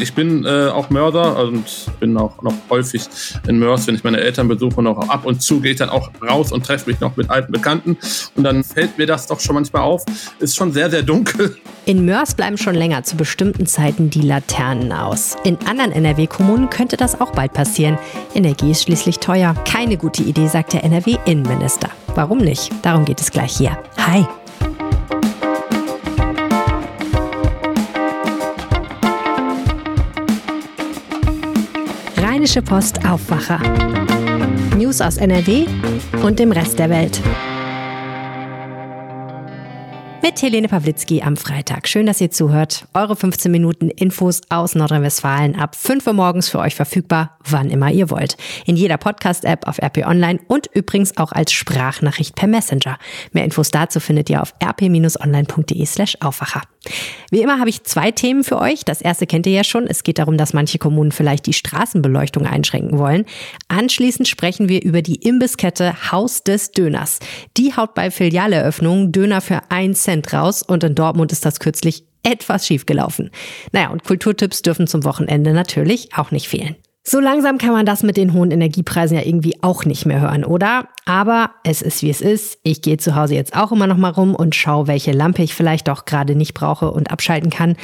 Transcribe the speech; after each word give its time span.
Ich 0.00 0.14
bin 0.14 0.44
äh, 0.44 0.68
auch 0.68 0.90
Mörder 0.90 1.42
und 1.42 1.64
bin 2.00 2.16
auch 2.16 2.42
noch 2.42 2.54
häufig 2.70 3.02
in 3.46 3.58
Mörs, 3.58 3.86
wenn 3.86 3.94
ich 3.94 4.04
meine 4.04 4.18
Eltern 4.18 4.48
besuche. 4.48 4.76
Und 4.76 4.86
ab 4.86 5.24
und 5.24 5.42
zu 5.42 5.60
gehe 5.60 5.72
ich 5.72 5.78
dann 5.78 5.90
auch 5.90 6.10
raus 6.22 6.52
und 6.52 6.64
treffe 6.64 6.90
mich 6.90 7.00
noch 7.00 7.16
mit 7.16 7.30
alten 7.30 7.52
Bekannten. 7.52 7.96
Und 8.36 8.44
dann 8.44 8.64
fällt 8.64 8.98
mir 8.98 9.06
das 9.06 9.26
doch 9.26 9.40
schon 9.40 9.54
manchmal 9.54 9.82
auf. 9.82 10.04
Ist 10.38 10.56
schon 10.56 10.72
sehr, 10.72 10.90
sehr 10.90 11.02
dunkel. 11.02 11.56
In 11.84 12.04
Mörs 12.04 12.34
bleiben 12.34 12.58
schon 12.58 12.74
länger 12.74 13.02
zu 13.02 13.16
bestimmten 13.16 13.66
Zeiten 13.66 14.10
die 14.10 14.20
Laternen 14.20 14.92
aus. 14.92 15.36
In 15.44 15.58
anderen 15.66 15.92
NRW-Kommunen 15.92 16.70
könnte 16.70 16.96
das 16.96 17.20
auch 17.20 17.32
bald 17.32 17.52
passieren. 17.52 17.98
Energie 18.34 18.70
ist 18.70 18.82
schließlich 18.82 19.18
teuer. 19.18 19.54
Keine 19.64 19.96
gute 19.96 20.22
Idee, 20.22 20.48
sagt 20.48 20.74
der 20.74 20.84
NRW-Innenminister. 20.84 21.88
Warum 22.14 22.38
nicht? 22.38 22.70
Darum 22.82 23.04
geht 23.04 23.20
es 23.20 23.30
gleich 23.30 23.56
hier. 23.56 23.78
Hi. 23.96 24.26
Rheinische 32.58 32.74
Post 32.74 33.06
Aufwacher. 33.06 33.60
News 34.76 35.00
aus 35.00 35.18
NRW 35.18 35.66
und 36.24 36.40
dem 36.40 36.50
Rest 36.50 36.76
der 36.80 36.90
Welt. 36.90 37.20
Mit 40.22 40.42
Helene 40.42 40.66
Pawlitzki 40.66 41.22
am 41.22 41.36
Freitag. 41.36 41.86
Schön, 41.86 42.06
dass 42.06 42.20
ihr 42.20 42.32
zuhört. 42.32 42.88
Eure 42.94 43.14
15 43.14 43.52
Minuten 43.52 43.90
Infos 43.90 44.40
aus 44.48 44.74
Nordrhein-Westfalen 44.74 45.54
ab 45.54 45.76
5 45.76 46.04
Uhr 46.08 46.12
morgens 46.14 46.48
für 46.48 46.58
euch 46.58 46.74
verfügbar, 46.74 47.38
wann 47.44 47.70
immer 47.70 47.92
ihr 47.92 48.10
wollt. 48.10 48.36
In 48.66 48.74
jeder 48.74 48.96
Podcast-App 48.96 49.68
auf 49.68 49.78
RP 49.80 50.04
Online 50.04 50.40
und 50.48 50.66
übrigens 50.74 51.16
auch 51.16 51.30
als 51.30 51.52
Sprachnachricht 51.52 52.34
per 52.34 52.48
Messenger. 52.48 52.98
Mehr 53.30 53.44
Infos 53.44 53.70
dazu 53.70 54.00
findet 54.00 54.30
ihr 54.30 54.42
auf 54.42 54.52
rp-online.de 54.60 55.86
slash 55.86 56.16
Aufwacher. 56.20 56.62
Wie 57.30 57.40
immer 57.40 57.58
habe 57.58 57.70
ich 57.70 57.84
zwei 57.84 58.10
Themen 58.10 58.44
für 58.44 58.58
euch. 58.58 58.84
Das 58.84 59.00
erste 59.00 59.26
kennt 59.26 59.46
ihr 59.46 59.52
ja 59.52 59.64
schon. 59.64 59.86
Es 59.86 60.02
geht 60.02 60.18
darum, 60.18 60.36
dass 60.36 60.52
manche 60.52 60.78
Kommunen 60.78 61.12
vielleicht 61.12 61.46
die 61.46 61.52
Straßenbeleuchtung 61.52 62.46
einschränken 62.46 62.98
wollen. 62.98 63.24
Anschließend 63.68 64.28
sprechen 64.28 64.68
wir 64.68 64.82
über 64.82 65.02
die 65.02 65.16
Imbisskette 65.16 66.10
Haus 66.12 66.42
des 66.42 66.72
Döners. 66.72 67.18
Die 67.56 67.76
haut 67.76 67.94
bei 67.94 68.10
Filialeröffnungen 68.10 69.12
Döner 69.12 69.40
für 69.40 69.60
1 69.70 70.02
Cent 70.02 70.32
raus 70.32 70.62
und 70.62 70.84
in 70.84 70.94
Dortmund 70.94 71.32
ist 71.32 71.44
das 71.44 71.60
kürzlich 71.60 72.04
etwas 72.22 72.66
schiefgelaufen. 72.66 73.30
Naja, 73.72 73.90
und 73.90 74.04
Kulturtipps 74.04 74.62
dürfen 74.62 74.86
zum 74.86 75.04
Wochenende 75.04 75.52
natürlich 75.52 76.14
auch 76.14 76.30
nicht 76.30 76.48
fehlen. 76.48 76.76
So 77.04 77.20
langsam 77.20 77.56
kann 77.56 77.72
man 77.72 77.86
das 77.86 78.02
mit 78.02 78.16
den 78.16 78.34
hohen 78.34 78.50
Energiepreisen 78.50 79.16
ja 79.16 79.24
irgendwie 79.24 79.62
auch 79.62 79.84
nicht 79.86 80.04
mehr 80.04 80.20
hören, 80.20 80.44
oder? 80.44 80.88
Aber 81.06 81.52
es 81.64 81.80
ist 81.80 82.02
wie 82.02 82.10
es 82.10 82.20
ist. 82.20 82.58
Ich 82.64 82.82
gehe 82.82 82.98
zu 82.98 83.14
Hause 83.14 83.34
jetzt 83.34 83.56
auch 83.56 83.72
immer 83.72 83.86
noch 83.86 83.96
mal 83.96 84.10
rum 84.10 84.34
und 84.34 84.54
schaue, 84.54 84.86
welche 84.88 85.12
Lampe 85.12 85.42
ich 85.42 85.54
vielleicht 85.54 85.88
doch 85.88 86.04
gerade 86.04 86.34
nicht 86.34 86.52
brauche 86.52 86.90
und 86.90 87.10
abschalten 87.10 87.50
kann. 87.50 87.76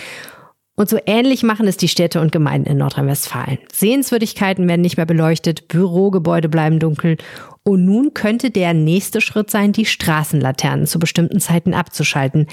Und 0.77 0.89
so 0.89 0.99
ähnlich 1.07 1.45
machen 1.45 1.69
es 1.69 1.77
die 1.77 1.89
Städte 1.89 2.21
und 2.21 2.33
Gemeinden 2.33 2.69
in 2.69 2.79
Nordrhein-Westfalen. 2.79 3.59
Sehenswürdigkeiten 3.73 4.67
werden 4.69 4.81
nicht 4.81 4.97
mehr 4.97 5.07
beleuchtet, 5.07 5.69
Bürogebäude 5.69 6.49
bleiben 6.49 6.81
dunkel. 6.81 7.17
Und 7.63 7.85
nun 7.85 8.13
könnte 8.13 8.51
der 8.51 8.75
nächste 8.75 9.21
Schritt 9.21 9.51
sein, 9.51 9.73
die 9.73 9.87
Straßenlaternen 9.87 10.87
zu 10.87 10.99
bestimmten 10.99 11.41
Zeiten 11.41 11.75
abzuschalten. 11.75 12.49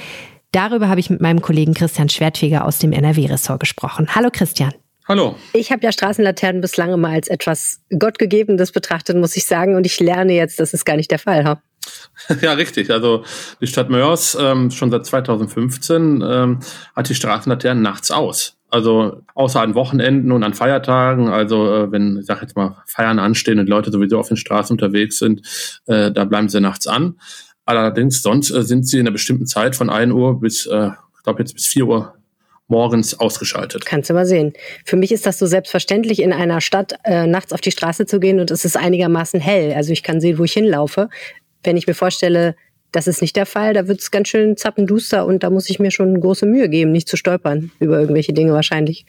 Darüber 0.52 0.88
habe 0.88 1.00
ich 1.00 1.10
mit 1.10 1.20
meinem 1.20 1.42
Kollegen 1.42 1.74
Christian 1.74 2.10
Schwertfeger 2.10 2.66
aus 2.66 2.78
dem 2.78 2.92
NRW-Ressort 2.94 3.60
gesprochen. 3.60 4.08
Hallo 4.14 4.30
Christian. 4.32 4.72
Hallo. 5.12 5.36
Ich 5.52 5.74
habe 5.74 5.84
ja 5.84 5.92
Straßenlaternen 5.92 6.62
bislang 6.62 6.94
immer 6.94 7.10
als 7.10 7.28
etwas 7.28 7.82
Gottgegebenes 8.00 8.72
betrachtet, 8.72 9.18
muss 9.18 9.36
ich 9.36 9.46
sagen. 9.46 9.76
Und 9.76 9.86
ich 9.86 10.00
lerne 10.00 10.32
jetzt, 10.32 10.58
das 10.58 10.74
ist 10.74 10.86
gar 10.86 10.96
nicht 10.96 11.12
der 11.12 11.20
Fall. 11.20 11.44
Ha? 11.44 11.62
Ja, 12.42 12.54
richtig. 12.54 12.90
Also 12.92 13.26
die 13.60 13.68
Stadt 13.68 13.90
Mörs 13.90 14.38
ähm, 14.40 14.72
schon 14.72 14.90
seit 14.90 15.06
2015 15.06 16.24
ähm, 16.26 16.60
hat 16.96 17.10
die 17.10 17.16
Straßenlaternen 17.16 17.84
nachts 17.84 18.10
aus. 18.10 18.56
Also 18.70 19.22
außer 19.36 19.60
an 19.60 19.76
Wochenenden 19.76 20.32
und 20.32 20.44
an 20.44 20.54
Feiertagen, 20.54 21.28
also 21.28 21.76
äh, 21.76 21.92
wenn, 21.92 22.20
ich 22.22 22.26
sag 22.26 22.42
jetzt 22.42 22.56
mal, 22.56 22.78
Feiern 22.88 23.20
anstehen 23.20 23.60
und 23.60 23.68
Leute 23.68 23.92
sowieso 23.92 24.18
auf 24.18 24.30
den 24.30 24.38
Straßen 24.38 24.76
unterwegs 24.76 25.18
sind, 25.18 25.46
äh, 25.88 26.14
da 26.14 26.24
bleiben 26.24 26.48
sie 26.48 26.62
nachts 26.62 26.88
an. 26.88 27.20
Allerdings 27.66 28.22
sonst 28.22 28.50
äh, 28.52 28.64
sind 28.64 28.88
sie 28.88 29.00
in 29.00 29.08
einer 29.08 29.12
bestimmten 29.12 29.46
Zeit 29.46 29.76
von 29.76 29.90
1 29.90 30.14
Uhr 30.14 30.40
bis, 30.40 30.68
äh, 30.68 30.92
ich 31.18 31.24
glaube 31.24 31.42
jetzt 31.42 31.54
bis 31.54 31.68
4 31.68 31.86
Uhr 31.86 32.14
morgens 32.72 33.20
ausgeschaltet. 33.20 33.86
Kannst 33.86 34.10
du 34.10 34.16
mal 34.16 34.26
sehen. 34.26 34.54
Für 34.86 34.96
mich 34.96 35.12
ist 35.12 35.28
das 35.28 35.38
so 35.38 35.46
selbstverständlich, 35.46 36.22
in 36.22 36.34
einer 36.34 36.62
Stadt 36.62 36.94
äh, 37.04 37.28
nachts 37.28 37.54
auf 37.54 37.62
die 37.62 37.72
Straße 37.72 38.08
zu 38.08 38.20
gehen 38.20 38.40
und 38.40 38.50
es 38.50 38.66
ist 38.66 38.78
einigermaßen 38.78 39.40
hell. 39.40 39.74
Also 39.74 39.92
ich 39.92 40.02
kann 40.02 40.20
sehen, 40.20 40.40
wo 40.40 40.46
ich 40.46 40.54
hinlaufe. 40.54 41.10
Wenn 41.64 41.78
ich 41.78 41.86
mir 41.86 41.94
vorstelle, 41.94 42.56
das 42.92 43.08
ist 43.08 43.22
nicht 43.22 43.36
der 43.36 43.46
Fall, 43.46 43.74
da 43.74 43.88
wird 43.88 44.00
es 44.00 44.10
ganz 44.10 44.30
schön 44.30 44.58
zappenduster 44.58 45.26
und 45.26 45.44
da 45.44 45.50
muss 45.50 45.70
ich 45.70 45.80
mir 45.80 45.92
schon 45.92 46.20
große 46.20 46.46
Mühe 46.46 46.70
geben, 46.70 46.92
nicht 46.92 47.08
zu 47.08 47.18
stolpern 47.18 47.72
über 47.80 48.00
irgendwelche 48.00 48.34
Dinge 48.34 48.54
wahrscheinlich. 48.54 49.06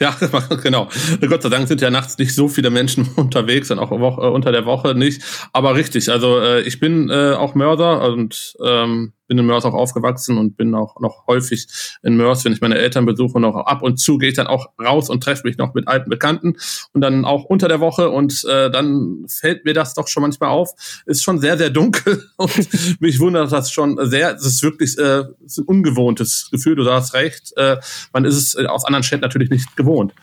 Ja, 0.00 0.16
genau. 0.62 0.88
Gott 1.26 1.42
sei 1.42 1.48
Dank 1.48 1.68
sind 1.68 1.80
ja 1.80 1.90
nachts 1.90 2.18
nicht 2.18 2.34
so 2.34 2.48
viele 2.48 2.70
Menschen 2.70 3.08
unterwegs 3.16 3.70
und 3.70 3.78
auch 3.78 3.90
äh, 3.90 4.26
unter 4.26 4.52
der 4.52 4.66
Woche 4.66 4.94
nicht. 4.94 5.22
Aber 5.52 5.74
richtig, 5.74 6.10
also 6.10 6.38
äh, 6.40 6.60
ich 6.62 6.80
bin 6.80 7.10
äh, 7.10 7.32
auch 7.32 7.54
Mörder 7.54 8.02
und 8.02 8.56
ähm, 8.64 9.12
bin 9.28 9.38
in 9.38 9.46
Mörs 9.46 9.64
auch 9.64 9.74
aufgewachsen 9.74 10.38
und 10.38 10.56
bin 10.56 10.74
auch 10.74 10.98
noch 11.00 11.26
häufig 11.26 11.68
in 12.02 12.16
Mörs, 12.16 12.44
wenn 12.44 12.52
ich 12.52 12.60
meine 12.60 12.76
Eltern 12.76 13.06
besuche, 13.06 13.38
noch 13.38 13.54
ab 13.54 13.82
und 13.82 13.98
zu 13.98 14.18
gehe 14.18 14.30
ich 14.30 14.34
dann 14.34 14.46
auch 14.46 14.70
raus 14.80 15.08
und 15.10 15.22
treffe 15.22 15.46
mich 15.46 15.58
noch 15.58 15.74
mit 15.74 15.86
alten 15.86 16.10
Bekannten 16.10 16.56
und 16.92 17.00
dann 17.00 17.24
auch 17.24 17.44
unter 17.44 17.68
der 17.68 17.80
Woche 17.80 18.10
und 18.10 18.44
äh, 18.44 18.70
dann 18.70 19.26
fällt 19.28 19.64
mir 19.64 19.74
das 19.74 19.94
doch 19.94 20.08
schon 20.08 20.22
manchmal 20.22 20.50
auf. 20.50 20.70
Ist 21.06 21.22
schon 21.22 21.38
sehr, 21.38 21.56
sehr 21.58 21.70
dunkel 21.70 22.24
und 22.36 23.00
mich 23.00 23.20
wundert 23.20 23.52
das 23.52 23.70
schon 23.70 23.98
sehr. 24.08 24.34
Es 24.34 24.44
ist 24.44 24.62
wirklich 24.62 24.98
äh, 24.98 25.24
ist 25.44 25.58
ein 25.58 25.64
ungewohntes 25.64 26.48
Gefühl, 26.50 26.76
du 26.76 26.90
hast 26.90 27.14
recht. 27.14 27.52
Äh, 27.56 27.76
man 28.12 28.24
ist 28.24 28.36
es 28.36 28.56
aus 28.66 28.84
anderen 28.84 29.04
Städten 29.04 29.22
natürlich 29.22 29.50
nicht 29.50 29.76
gewohnt 29.76 30.14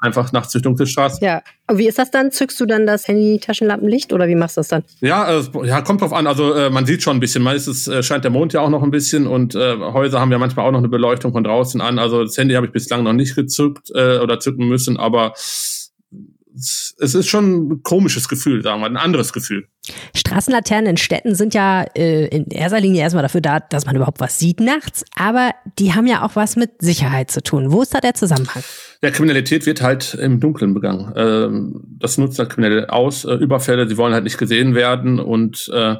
einfach 0.00 0.32
nachts 0.32 0.52
durch 0.52 0.62
dunkle 0.62 0.86
Straßen. 0.86 1.24
Ja, 1.24 1.42
und 1.68 1.78
wie 1.78 1.86
ist 1.86 1.98
das 1.98 2.10
dann? 2.10 2.32
Zückst 2.32 2.58
du 2.60 2.66
dann 2.66 2.86
das 2.86 3.06
Handy-Taschenlampenlicht 3.06 4.12
oder 4.12 4.26
wie 4.28 4.34
machst 4.34 4.56
du 4.56 4.60
das 4.60 4.68
dann? 4.68 4.82
Ja, 5.00 5.38
äh, 5.38 5.42
ja, 5.64 5.82
kommt 5.82 6.00
drauf 6.00 6.12
an. 6.12 6.26
Also 6.26 6.54
äh, 6.54 6.70
man 6.70 6.86
sieht 6.86 7.02
schon 7.02 7.16
ein 7.16 7.20
bisschen. 7.20 7.42
Meistens 7.42 7.86
äh, 7.86 8.02
scheint 8.02 8.24
der 8.24 8.30
Mond 8.30 8.52
ja 8.52 8.60
auch 8.60 8.70
noch 8.70 8.82
ein 8.82 8.90
bisschen 8.90 9.26
und 9.26 9.54
äh, 9.54 9.76
Häuser 9.76 10.20
haben 10.20 10.32
ja 10.32 10.38
manchmal 10.38 10.66
auch 10.66 10.72
noch 10.72 10.78
eine 10.78 10.88
Beleuchtung 10.88 11.32
von 11.32 11.44
draußen 11.44 11.80
an. 11.80 11.98
Also 11.98 12.24
das 12.24 12.36
Handy 12.36 12.54
habe 12.54 12.66
ich 12.66 12.72
bislang 12.72 13.02
noch 13.02 13.12
nicht 13.12 13.36
gezückt 13.36 13.90
äh, 13.94 14.18
oder 14.18 14.40
zücken 14.40 14.66
müssen, 14.68 14.96
aber 14.96 15.34
es 15.34 16.94
ist 16.98 17.28
schon 17.28 17.68
ein 17.68 17.82
komisches 17.82 18.28
Gefühl, 18.28 18.62
sagen 18.62 18.80
wir, 18.80 18.86
ein 18.86 18.96
anderes 18.96 19.32
Gefühl. 19.32 19.68
Straßenlaternen 20.14 20.90
in 20.90 20.96
Städten 20.96 21.34
sind 21.34 21.54
ja 21.54 21.84
äh, 21.94 22.26
in 22.26 22.46
erster 22.46 22.80
Linie 22.80 23.02
erstmal 23.02 23.22
dafür 23.22 23.40
da, 23.40 23.60
dass 23.60 23.86
man 23.86 23.96
überhaupt 23.96 24.20
was 24.20 24.38
sieht 24.38 24.60
nachts, 24.60 25.04
aber 25.16 25.50
die 25.78 25.94
haben 25.94 26.06
ja 26.06 26.24
auch 26.24 26.36
was 26.36 26.56
mit 26.56 26.70
Sicherheit 26.80 27.30
zu 27.30 27.42
tun. 27.42 27.72
Wo 27.72 27.82
ist 27.82 27.94
da 27.94 28.00
der 28.00 28.14
Zusammenhang? 28.14 28.62
Ja, 29.02 29.10
Kriminalität 29.10 29.66
wird 29.66 29.82
halt 29.82 30.14
im 30.14 30.40
Dunkeln 30.40 30.74
begangen. 30.74 31.12
Ähm, 31.16 31.82
das 31.98 32.18
nutzt 32.18 32.38
halt 32.38 32.50
Kriminelle 32.50 32.92
aus, 32.92 33.24
äh, 33.24 33.34
Überfälle, 33.34 33.88
sie 33.88 33.96
wollen 33.96 34.12
halt 34.12 34.24
nicht 34.24 34.38
gesehen 34.38 34.74
werden 34.74 35.20
und 35.20 35.70
äh, 35.74 35.96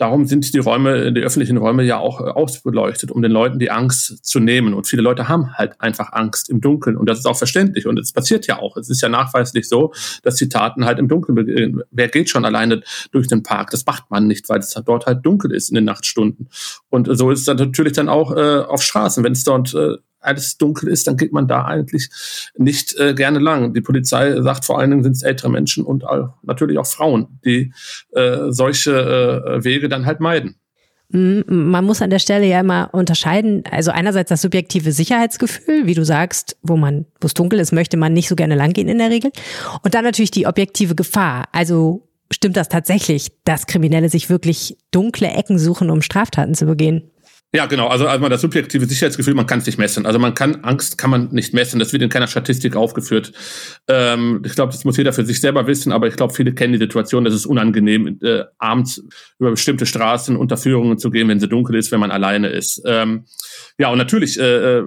Darum 0.00 0.24
sind 0.24 0.54
die 0.54 0.58
Räume, 0.58 1.12
die 1.12 1.20
öffentlichen 1.20 1.58
Räume 1.58 1.82
ja 1.82 1.98
auch 1.98 2.22
äh, 2.22 2.30
ausbeleuchtet, 2.30 3.10
um 3.10 3.20
den 3.20 3.30
Leuten 3.30 3.58
die 3.58 3.70
Angst 3.70 4.24
zu 4.24 4.40
nehmen. 4.40 4.72
Und 4.72 4.86
viele 4.86 5.02
Leute 5.02 5.28
haben 5.28 5.52
halt 5.58 5.78
einfach 5.78 6.14
Angst 6.14 6.48
im 6.48 6.62
Dunkeln. 6.62 6.96
Und 6.96 7.06
das 7.06 7.18
ist 7.18 7.26
auch 7.26 7.36
verständlich. 7.36 7.86
Und 7.86 7.98
es 7.98 8.10
passiert 8.10 8.46
ja 8.46 8.60
auch. 8.60 8.78
Es 8.78 8.88
ist 8.88 9.02
ja 9.02 9.10
nachweislich 9.10 9.68
so, 9.68 9.92
dass 10.22 10.36
die 10.36 10.48
Taten 10.48 10.86
halt 10.86 10.98
im 10.98 11.06
Dunkeln 11.06 11.34
beginnen. 11.34 11.82
Wer 11.90 12.08
geht 12.08 12.30
schon 12.30 12.46
alleine 12.46 12.80
durch 13.12 13.28
den 13.28 13.42
Park? 13.42 13.72
Das 13.72 13.84
macht 13.84 14.10
man 14.10 14.26
nicht, 14.26 14.48
weil 14.48 14.60
es 14.60 14.72
dort 14.86 15.04
halt 15.04 15.26
dunkel 15.26 15.52
ist 15.52 15.68
in 15.68 15.74
den 15.74 15.84
Nachtstunden. 15.84 16.48
Und 16.88 17.06
so 17.18 17.30
ist 17.30 17.40
es 17.40 17.44
dann 17.44 17.58
natürlich 17.58 17.92
dann 17.92 18.08
auch 18.08 18.34
äh, 18.34 18.60
auf 18.60 18.80
Straßen. 18.80 19.22
Wenn 19.22 19.32
es 19.32 19.44
dort 19.44 19.74
äh, 19.74 19.96
alles 20.20 20.56
dunkel 20.58 20.88
ist, 20.88 21.06
dann 21.06 21.16
geht 21.16 21.32
man 21.32 21.48
da 21.48 21.64
eigentlich 21.64 22.10
nicht 22.56 22.98
äh, 22.98 23.14
gerne 23.14 23.38
lang. 23.38 23.74
Die 23.74 23.80
Polizei 23.80 24.40
sagt 24.42 24.64
vor 24.64 24.78
allen 24.78 24.90
Dingen 24.90 25.02
sind 25.02 25.16
es 25.16 25.22
ältere 25.22 25.50
Menschen 25.50 25.84
und 25.84 26.04
äh, 26.04 26.22
natürlich 26.42 26.78
auch 26.78 26.86
Frauen, 26.86 27.40
die 27.44 27.72
äh, 28.12 28.50
solche 28.50 28.92
äh, 28.92 29.64
Wege 29.64 29.88
dann 29.88 30.06
halt 30.06 30.20
meiden. 30.20 30.56
Man 31.12 31.84
muss 31.84 32.02
an 32.02 32.10
der 32.10 32.20
Stelle 32.20 32.46
ja 32.46 32.60
immer 32.60 32.90
unterscheiden. 32.92 33.64
Also 33.68 33.90
einerseits 33.90 34.28
das 34.28 34.42
subjektive 34.42 34.92
Sicherheitsgefühl, 34.92 35.86
wie 35.86 35.94
du 35.94 36.04
sagst, 36.04 36.56
wo 36.62 36.76
man, 36.76 37.04
wo 37.20 37.26
es 37.26 37.34
dunkel 37.34 37.58
ist, 37.58 37.72
möchte 37.72 37.96
man 37.96 38.12
nicht 38.12 38.28
so 38.28 38.36
gerne 38.36 38.54
langgehen 38.54 38.88
in 38.88 38.98
der 38.98 39.10
Regel. 39.10 39.32
Und 39.82 39.94
dann 39.94 40.04
natürlich 40.04 40.30
die 40.30 40.46
objektive 40.46 40.94
Gefahr. 40.94 41.48
Also 41.50 42.08
stimmt 42.30 42.56
das 42.56 42.68
tatsächlich, 42.68 43.32
dass 43.44 43.66
Kriminelle 43.66 44.08
sich 44.08 44.30
wirklich 44.30 44.78
dunkle 44.92 45.28
Ecken 45.28 45.58
suchen, 45.58 45.90
um 45.90 46.00
Straftaten 46.00 46.54
zu 46.54 46.66
begehen? 46.66 47.09
Ja, 47.52 47.66
genau. 47.66 47.88
Also, 47.88 48.06
also 48.06 48.28
das 48.28 48.40
subjektive 48.40 48.86
Sicherheitsgefühl, 48.86 49.34
man 49.34 49.46
kann 49.46 49.58
es 49.58 49.66
nicht 49.66 49.78
messen. 49.78 50.06
Also 50.06 50.20
man 50.20 50.34
kann 50.34 50.62
Angst 50.62 50.98
kann 50.98 51.10
man 51.10 51.30
nicht 51.32 51.52
messen. 51.52 51.80
Das 51.80 51.92
wird 51.92 52.02
in 52.02 52.08
keiner 52.08 52.28
Statistik 52.28 52.76
aufgeführt. 52.76 53.32
Ähm, 53.88 54.42
ich 54.46 54.54
glaube, 54.54 54.70
das 54.70 54.84
muss 54.84 54.96
jeder 54.96 55.12
für 55.12 55.24
sich 55.24 55.40
selber 55.40 55.66
wissen. 55.66 55.90
Aber 55.90 56.06
ich 56.06 56.14
glaube, 56.14 56.32
viele 56.32 56.54
kennen 56.54 56.74
die 56.74 56.78
Situation, 56.78 57.24
dass 57.24 57.34
es 57.34 57.46
unangenehm 57.46 58.20
äh, 58.22 58.44
abends 58.58 59.02
über 59.40 59.50
bestimmte 59.50 59.84
Straßen 59.84 60.36
unter 60.36 60.56
Führungen 60.56 60.98
zu 60.98 61.10
gehen, 61.10 61.28
wenn 61.28 61.40
sie 61.40 61.48
dunkel 61.48 61.74
ist, 61.74 61.90
wenn 61.90 61.98
man 61.98 62.12
alleine 62.12 62.50
ist. 62.50 62.82
Ähm, 62.86 63.24
ja, 63.78 63.88
und 63.90 63.98
natürlich. 63.98 64.38
Äh, 64.38 64.78
äh 64.78 64.84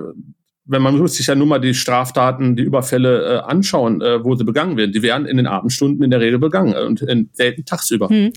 wenn 0.66 0.82
man 0.82 0.98
muss 0.98 1.16
sich 1.16 1.28
ja 1.28 1.36
nur 1.36 1.48
mal 1.48 1.60
die 1.60 1.74
Straftaten, 1.74 2.56
die 2.56 2.64
Überfälle 2.64 3.26
äh, 3.26 3.38
anschauen, 3.40 4.02
äh, 4.02 4.24
wo 4.24 4.36
sie 4.36 4.46
begangen 4.46 4.78
werden. 4.78 4.94
Die 4.94 5.02
werden 5.02 5.28
in 5.28 5.36
den 5.36 5.46
Abendstunden 5.46 6.04
in 6.04 6.10
der 6.10 6.22
Regel 6.22 6.40
begangen 6.40 6.74
und 6.74 7.02
in, 7.02 7.30
selten 7.34 7.66
tagsüber. 7.66 8.08
Hm. 8.08 8.32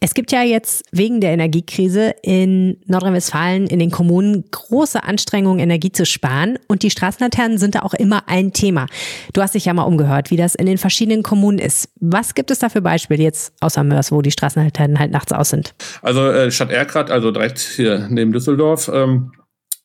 Es 0.00 0.14
gibt 0.14 0.32
ja 0.32 0.42
jetzt 0.42 0.84
wegen 0.92 1.20
der 1.20 1.30
Energiekrise 1.30 2.14
in 2.22 2.78
Nordrhein-Westfalen 2.86 3.66
in 3.66 3.78
den 3.78 3.90
Kommunen 3.90 4.44
große 4.50 5.02
Anstrengungen, 5.02 5.60
Energie 5.60 5.92
zu 5.92 6.06
sparen. 6.06 6.58
Und 6.68 6.82
die 6.82 6.90
Straßenlaternen 6.90 7.58
sind 7.58 7.74
da 7.74 7.82
auch 7.82 7.94
immer 7.94 8.28
ein 8.28 8.52
Thema. 8.52 8.86
Du 9.32 9.42
hast 9.42 9.54
dich 9.54 9.64
ja 9.64 9.74
mal 9.74 9.84
umgehört, 9.84 10.30
wie 10.30 10.36
das 10.36 10.54
in 10.54 10.66
den 10.66 10.78
verschiedenen 10.78 11.22
Kommunen 11.22 11.58
ist. 11.58 11.88
Was 12.00 12.34
gibt 12.34 12.50
es 12.50 12.58
da 12.58 12.68
für 12.68 12.82
Beispiele 12.82 13.22
jetzt 13.22 13.52
außer 13.60 13.84
Mörs, 13.84 14.12
wo 14.12 14.22
die 14.22 14.30
Straßenlaternen 14.30 14.98
halt 14.98 15.10
nachts 15.10 15.32
aus 15.32 15.50
sind? 15.50 15.74
Also 16.02 16.28
äh, 16.28 16.50
Stadt 16.50 16.70
Erkrath, 16.70 17.10
also 17.10 17.30
direkt 17.30 17.58
hier 17.58 18.06
neben 18.10 18.32
Düsseldorf, 18.32 18.90
ähm, 18.92 19.32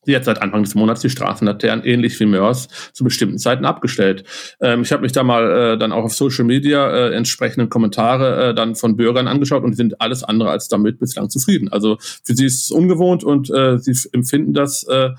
Sie 0.04 0.16
hat 0.16 0.26
seit 0.26 0.42
Anfang 0.42 0.64
des 0.64 0.74
Monats 0.74 1.02
die 1.02 1.10
Straßenlaternen 1.10 1.86
ähnlich 1.86 2.20
wie 2.20 2.26
Mörs 2.26 2.68
zu 2.94 3.04
bestimmten 3.04 3.38
Zeiten 3.38 3.66
abgestellt. 3.66 4.24
Ähm, 4.60 4.82
ich 4.82 4.92
habe 4.92 5.04
mich 5.04 5.12
da 5.12 5.24
mal 5.24 5.74
äh, 5.74 5.78
dann 5.78 5.92
auch 5.92 6.04
auf 6.04 6.14
Social 6.14 6.46
Media 6.46 6.90
äh, 6.90 7.14
entsprechende 7.14 7.68
Kommentare 7.68 8.50
äh, 8.50 8.56
dann 8.56 8.76
von 8.76 8.96
Bürgern 8.96 9.28
angeschaut 9.28 9.64
und 9.64 9.72
die 9.72 9.78
sind 9.78 10.02
alles 10.02 10.24
andere 10.24 10.50
als 10.50 10.68
damit 10.68 11.00
bislang 11.00 11.30
zufrieden. 11.30 11.70
Also 11.70 11.98
für 12.00 12.34
sie 12.34 12.46
ist 12.46 12.64
es 12.64 12.72
ungewohnt 12.72 13.24
und 13.24 13.52
äh, 13.52 13.78
sie 13.78 13.96
empfinden 14.12 14.54
das 14.54 14.84
äh, 14.84 15.10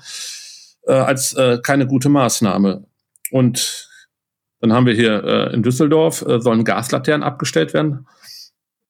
äh, 0.85 0.91
als 0.91 1.35
keine 1.63 1.87
gute 1.87 2.09
Maßnahme. 2.09 2.83
Und 3.31 3.89
dann 4.59 4.73
haben 4.73 4.85
wir 4.85 4.93
hier 4.93 5.51
in 5.53 5.63
Düsseldorf 5.63 6.23
sollen 6.39 6.63
Gaslaternen 6.63 7.23
abgestellt 7.23 7.73
werden 7.73 8.05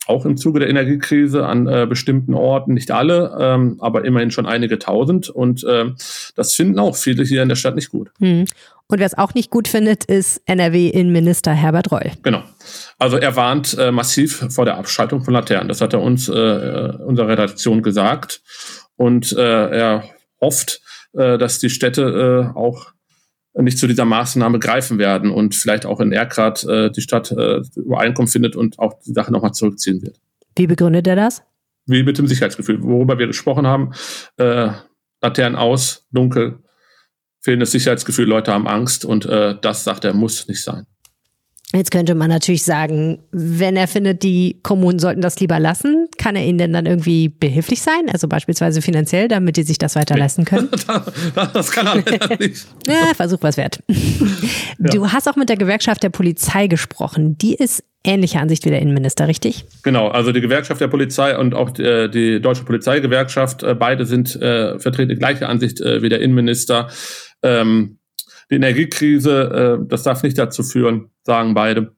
auch 0.07 0.25
im 0.25 0.38
Zuge 0.38 0.59
der 0.59 0.69
Energiekrise 0.69 1.45
an 1.45 1.67
äh, 1.67 1.85
bestimmten 1.88 2.33
Orten, 2.33 2.73
nicht 2.73 2.91
alle, 2.91 3.35
ähm, 3.39 3.77
aber 3.79 4.05
immerhin 4.05 4.31
schon 4.31 4.45
einige 4.45 4.79
tausend. 4.79 5.29
Und 5.29 5.65
ähm, 5.69 5.95
das 6.35 6.53
finden 6.53 6.79
auch 6.79 6.95
viele 6.95 7.23
hier 7.23 7.41
in 7.41 7.50
der 7.50 7.55
Stadt 7.55 7.75
nicht 7.75 7.89
gut. 7.89 8.11
Hm. 8.19 8.45
Und 8.88 9.00
wer 9.00 9.05
es 9.05 9.17
auch 9.17 9.33
nicht 9.33 9.50
gut 9.50 9.67
findet, 9.67 10.03
ist 10.03 10.41
NRW-Innenminister 10.45 11.53
Herbert 11.53 11.91
Reul. 11.91 12.11
Genau. 12.21 12.44
Also 13.00 13.17
er 13.17 13.35
warnt 13.35 13.77
äh, 13.77 13.91
massiv 13.91 14.45
vor 14.50 14.65
der 14.65 14.77
Abschaltung 14.77 15.23
von 15.23 15.33
Laternen. 15.33 15.69
Das 15.69 15.81
hat 15.81 15.94
er 15.94 16.01
uns, 16.01 16.27
äh, 16.27 16.31
unserer 16.31 17.29
Redaktion 17.29 17.81
gesagt. 17.81 18.41
Und 18.95 19.31
äh, 19.33 19.69
er 19.69 20.03
hofft, 20.41 20.81
äh, 21.13 21.38
dass 21.38 21.59
die 21.59 21.69
Städte 21.69 22.51
äh, 22.53 22.57
auch 22.57 22.91
nicht 23.55 23.77
zu 23.77 23.88
dieser 23.88 24.05
Maßnahme 24.05 24.59
greifen 24.59 24.97
werden 24.97 25.29
und 25.29 25.55
vielleicht 25.55 25.85
auch 25.85 26.00
in 26.00 26.11
Erkrath 26.11 26.63
äh, 26.63 26.89
die 26.89 27.01
Stadt 27.01 27.31
äh, 27.31 27.61
Übereinkommen 27.75 28.27
findet 28.27 28.55
und 28.55 28.79
auch 28.79 29.00
die 29.05 29.13
Sache 29.13 29.31
nochmal 29.31 29.53
zurückziehen 29.53 30.01
wird. 30.01 30.19
Wie 30.55 30.67
begründet 30.67 31.05
er 31.07 31.15
das? 31.15 31.44
Wie 31.85 32.03
mit 32.03 32.17
dem 32.17 32.27
Sicherheitsgefühl, 32.27 32.81
worüber 32.81 33.19
wir 33.19 33.27
gesprochen 33.27 33.67
haben. 33.67 33.91
Äh, 34.38 34.69
Laternen 35.21 35.55
aus, 35.55 36.07
dunkel, 36.11 36.59
fehlendes 37.41 37.71
Sicherheitsgefühl, 37.71 38.25
Leute 38.25 38.51
haben 38.53 38.67
Angst 38.67 39.05
und 39.05 39.25
äh, 39.25 39.55
das, 39.61 39.83
sagt 39.83 40.05
er, 40.05 40.13
muss 40.13 40.47
nicht 40.47 40.63
sein. 40.63 40.85
Jetzt 41.73 41.91
könnte 41.91 42.13
man 42.13 42.29
natürlich 42.29 42.63
sagen, 42.63 43.23
wenn 43.31 43.75
er 43.75 43.88
findet, 43.88 44.21
die 44.23 44.59
Kommunen 44.61 45.00
sollten 45.00 45.21
das 45.21 45.39
lieber 45.39 45.59
lassen, 45.59 46.02
kann 46.23 46.37
er 46.37 46.45
ihnen 46.45 46.57
denn 46.57 46.71
dann 46.71 46.85
irgendwie 46.85 47.27
behilflich 47.27 47.81
sein? 47.81 48.09
Also 48.09 48.29
beispielsweise 48.29 48.81
finanziell, 48.81 49.27
damit 49.27 49.57
die 49.57 49.63
sich 49.63 49.77
das 49.77 49.97
weiter 49.97 50.17
leisten 50.17 50.45
können? 50.45 50.69
das 51.53 51.71
kann 51.71 51.85
er 51.85 51.95
leider 51.95 52.37
nicht. 52.39 52.65
ja, 52.87 53.13
Versuch 53.13 53.39
was 53.41 53.57
wert. 53.57 53.83
Du 54.79 55.11
hast 55.11 55.27
auch 55.27 55.35
mit 55.35 55.49
der 55.49 55.57
Gewerkschaft 55.57 56.01
der 56.03 56.09
Polizei 56.09 56.67
gesprochen. 56.67 57.37
Die 57.37 57.55
ist 57.55 57.83
ähnlicher 58.05 58.39
Ansicht 58.39 58.65
wie 58.65 58.69
der 58.69 58.81
Innenminister, 58.81 59.27
richtig? 59.27 59.65
Genau, 59.83 60.07
also 60.07 60.31
die 60.31 60.41
Gewerkschaft 60.41 60.81
der 60.81 60.87
Polizei 60.87 61.37
und 61.37 61.53
auch 61.53 61.69
die, 61.71 61.83
äh, 61.83 62.09
die 62.09 62.41
Deutsche 62.41 62.63
Polizeigewerkschaft, 62.63 63.63
äh, 63.63 63.75
beide 63.75 64.05
sind 64.05 64.35
äh, 64.35 64.79
vertreten 64.79 65.09
die 65.09 65.15
gleiche 65.15 65.47
Ansicht 65.47 65.81
äh, 65.81 66.01
wie 66.01 66.09
der 66.09 66.21
Innenminister. 66.21 66.89
Ähm, 67.41 67.99
die 68.49 68.55
Energiekrise, 68.55 69.79
äh, 69.81 69.87
das 69.87 70.03
darf 70.03 70.23
nicht 70.23 70.37
dazu 70.37 70.63
führen, 70.63 71.09
sagen 71.23 71.53
beide, 71.53 71.95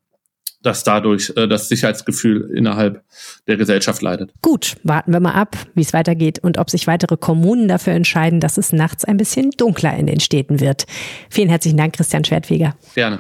dass 0.66 0.84
dadurch 0.84 1.32
äh, 1.36 1.48
das 1.48 1.70
Sicherheitsgefühl 1.70 2.52
innerhalb 2.56 3.04
der 3.48 3.58
Gesellschaft 3.58 4.02
leidet. 4.02 4.34
Gut, 4.42 4.78
warten 4.84 5.14
wir 5.14 5.20
mal 5.20 5.34
ab, 5.34 5.56
wie 5.76 5.82
es 5.82 5.94
weitergeht 5.94 6.40
und 6.40 6.58
ob 6.58 6.70
sich 6.70 6.88
weitere 6.88 7.18
Kommunen 7.18 7.68
dafür 7.68 7.94
entscheiden, 7.94 8.40
dass 8.40 8.58
es 8.58 8.74
nachts 8.74 9.06
ein 9.06 9.18
bisschen 9.18 9.52
dunkler 9.52 9.96
in 9.96 10.08
den 10.08 10.20
Städten 10.20 10.60
wird. 10.60 10.86
Vielen 11.30 11.50
herzlichen 11.50 11.78
Dank, 11.78 11.96
Christian 11.96 12.24
Schwertfeger. 12.24 12.76
Gerne. 12.96 13.20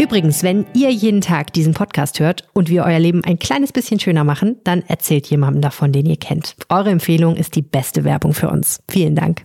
Übrigens, 0.00 0.42
wenn 0.42 0.66
ihr 0.74 0.90
jeden 0.90 1.20
Tag 1.20 1.52
diesen 1.52 1.72
Podcast 1.72 2.20
hört 2.20 2.46
und 2.52 2.68
wir 2.68 2.84
euer 2.84 2.98
Leben 2.98 3.24
ein 3.24 3.38
kleines 3.38 3.72
bisschen 3.72 3.98
schöner 4.00 4.22
machen, 4.22 4.56
dann 4.64 4.82
erzählt 4.82 5.26
jemandem 5.28 5.62
davon, 5.62 5.92
den 5.92 6.04
ihr 6.04 6.18
kennt. 6.18 6.56
Eure 6.68 6.90
Empfehlung 6.90 7.36
ist 7.36 7.54
die 7.54 7.62
beste 7.62 8.04
Werbung 8.04 8.34
für 8.34 8.50
uns. 8.50 8.80
Vielen 8.90 9.14
Dank. 9.14 9.42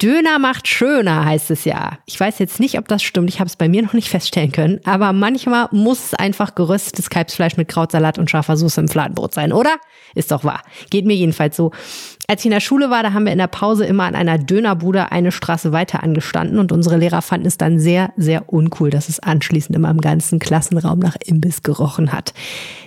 Döner 0.00 0.38
macht 0.38 0.68
schöner, 0.68 1.24
heißt 1.24 1.50
es 1.50 1.64
ja. 1.64 1.98
Ich 2.06 2.18
weiß 2.20 2.38
jetzt 2.38 2.60
nicht, 2.60 2.78
ob 2.78 2.86
das 2.86 3.02
stimmt. 3.02 3.28
Ich 3.28 3.40
habe 3.40 3.48
es 3.48 3.56
bei 3.56 3.68
mir 3.68 3.82
noch 3.82 3.94
nicht 3.94 4.08
feststellen 4.08 4.52
können. 4.52 4.80
Aber 4.84 5.12
manchmal 5.12 5.68
muss 5.72 6.06
es 6.06 6.14
einfach 6.14 6.54
geröstetes 6.54 7.10
Kalbsfleisch 7.10 7.56
mit 7.56 7.66
Krautsalat 7.66 8.16
und 8.16 8.30
scharfer 8.30 8.56
Soße 8.56 8.80
im 8.80 8.86
Fladenbrot 8.86 9.34
sein, 9.34 9.52
oder? 9.52 9.74
Ist 10.14 10.30
doch 10.30 10.44
wahr. 10.44 10.62
Geht 10.90 11.04
mir 11.04 11.16
jedenfalls 11.16 11.56
so. 11.56 11.72
Als 12.30 12.42
ich 12.42 12.46
in 12.46 12.52
der 12.52 12.60
Schule 12.60 12.90
war, 12.90 13.02
da 13.02 13.14
haben 13.14 13.24
wir 13.24 13.32
in 13.32 13.38
der 13.38 13.46
Pause 13.46 13.86
immer 13.86 14.04
an 14.04 14.14
einer 14.14 14.36
Dönerbude 14.36 15.10
eine 15.12 15.32
Straße 15.32 15.72
weiter 15.72 16.02
angestanden 16.02 16.58
und 16.58 16.72
unsere 16.72 16.98
Lehrer 16.98 17.22
fanden 17.22 17.46
es 17.46 17.56
dann 17.56 17.78
sehr, 17.78 18.12
sehr 18.18 18.52
uncool, 18.52 18.90
dass 18.90 19.08
es 19.08 19.18
anschließend 19.18 19.74
immer 19.74 19.88
im 19.88 20.02
ganzen 20.02 20.38
Klassenraum 20.38 20.98
nach 20.98 21.16
Imbiss 21.24 21.62
gerochen 21.62 22.12
hat. 22.12 22.34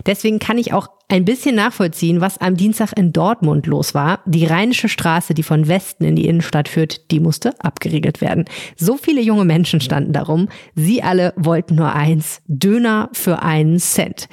Deswegen 0.05 0.37
kann 0.37 0.59
ich 0.59 0.73
auch 0.73 0.89
ein 1.07 1.25
bisschen 1.25 1.55
nachvollziehen, 1.55 2.21
was 2.21 2.37
am 2.37 2.55
Dienstag 2.55 2.93
in 2.95 3.13
Dortmund 3.13 3.65
los 3.65 3.95
war. 3.95 4.19
Die 4.27 4.45
Rheinische 4.45 4.87
Straße, 4.87 5.33
die 5.33 5.41
von 5.41 5.67
Westen 5.67 6.05
in 6.05 6.15
die 6.15 6.27
Innenstadt 6.27 6.69
führt, 6.69 7.09
die 7.09 7.19
musste 7.19 7.55
abgeriegelt 7.59 8.21
werden. 8.21 8.45
So 8.77 8.95
viele 8.95 9.21
junge 9.21 9.43
Menschen 9.43 9.81
standen 9.81 10.13
darum. 10.13 10.49
Sie 10.75 11.01
alle 11.01 11.33
wollten 11.35 11.73
nur 11.73 11.95
eins, 11.95 12.43
Döner 12.47 13.09
für 13.13 13.41
einen 13.41 13.79
Cent. 13.79 14.29